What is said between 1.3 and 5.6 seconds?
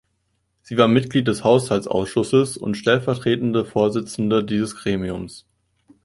Haushaltsausschusses und stellvertretende Vorsitzende dieses Gremiums.